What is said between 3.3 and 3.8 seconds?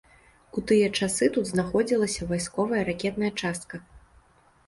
частка.